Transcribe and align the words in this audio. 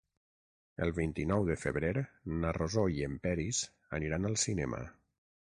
El 0.85 0.93
vint-i-nou 0.99 1.45
de 1.49 1.57
febrer 1.63 1.91
na 2.39 2.55
Rosó 2.59 2.87
i 2.95 3.05
en 3.09 3.19
Peris 3.27 3.61
aniran 4.01 4.27
al 4.33 4.41
cinema. 4.47 4.83